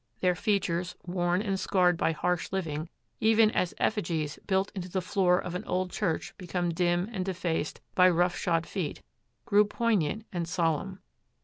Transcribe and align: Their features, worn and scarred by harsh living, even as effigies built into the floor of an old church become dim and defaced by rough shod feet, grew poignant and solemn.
Their 0.19 0.33
features, 0.33 0.95
worn 1.05 1.43
and 1.43 1.59
scarred 1.59 1.95
by 1.95 2.11
harsh 2.11 2.51
living, 2.51 2.89
even 3.19 3.51
as 3.51 3.75
effigies 3.77 4.39
built 4.47 4.71
into 4.73 4.89
the 4.89 4.99
floor 4.99 5.37
of 5.37 5.53
an 5.53 5.63
old 5.65 5.91
church 5.91 6.33
become 6.39 6.73
dim 6.73 7.07
and 7.13 7.23
defaced 7.23 7.81
by 7.93 8.09
rough 8.09 8.35
shod 8.35 8.65
feet, 8.65 9.03
grew 9.45 9.63
poignant 9.63 10.25
and 10.33 10.47
solemn. 10.47 11.01